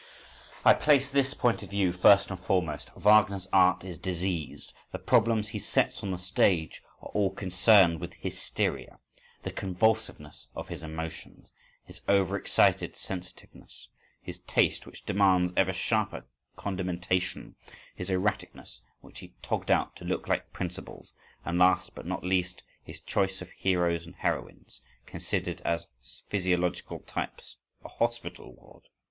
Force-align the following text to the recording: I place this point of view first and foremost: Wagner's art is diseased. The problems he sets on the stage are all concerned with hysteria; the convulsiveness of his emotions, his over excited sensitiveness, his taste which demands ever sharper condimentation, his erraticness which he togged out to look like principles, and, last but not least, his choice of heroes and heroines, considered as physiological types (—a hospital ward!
I 0.65 0.73
place 0.73 1.11
this 1.11 1.35
point 1.35 1.61
of 1.61 1.69
view 1.69 1.91
first 1.93 2.31
and 2.31 2.39
foremost: 2.39 2.89
Wagner's 2.95 3.47
art 3.53 3.83
is 3.83 3.99
diseased. 3.99 4.73
The 4.91 4.97
problems 4.97 5.49
he 5.49 5.59
sets 5.59 6.01
on 6.01 6.09
the 6.09 6.17
stage 6.17 6.81
are 7.03 7.09
all 7.09 7.29
concerned 7.29 7.99
with 8.01 8.13
hysteria; 8.15 8.97
the 9.43 9.51
convulsiveness 9.51 10.47
of 10.55 10.69
his 10.69 10.81
emotions, 10.81 11.49
his 11.85 12.01
over 12.07 12.35
excited 12.35 12.95
sensitiveness, 12.95 13.89
his 14.23 14.39
taste 14.39 14.87
which 14.87 15.05
demands 15.05 15.53
ever 15.55 15.71
sharper 15.71 16.25
condimentation, 16.57 17.53
his 17.95 18.09
erraticness 18.09 18.81
which 19.01 19.19
he 19.19 19.35
togged 19.43 19.69
out 19.69 19.95
to 19.97 20.03
look 20.03 20.27
like 20.27 20.51
principles, 20.51 21.13
and, 21.45 21.59
last 21.59 21.93
but 21.93 22.07
not 22.07 22.23
least, 22.23 22.63
his 22.83 22.99
choice 23.01 23.39
of 23.39 23.51
heroes 23.51 24.07
and 24.07 24.15
heroines, 24.15 24.81
considered 25.05 25.61
as 25.63 25.85
physiological 26.27 27.01
types 27.01 27.57
(—a 27.85 27.89
hospital 27.89 28.55
ward! 28.55 28.85